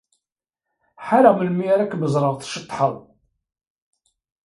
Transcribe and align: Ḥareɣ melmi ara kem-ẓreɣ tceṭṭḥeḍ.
Ḥareɣ 1.07 1.33
melmi 1.35 1.65
ara 1.73 1.89
kem-ẓreɣ 1.91 2.33
tceṭṭḥeḍ. 2.35 2.95